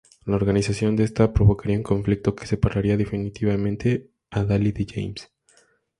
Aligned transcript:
La 0.25 0.35
organización 0.35 0.95
de 0.95 1.03
esta 1.03 1.31
provocaría 1.31 1.77
un 1.77 1.83
conflicto 1.83 2.33
que 2.35 2.47
separaría 2.47 2.97
definitivamente 2.97 4.09
a 4.31 4.43
Dalí 4.43 4.71
de 4.71 4.87
James. 4.89 5.31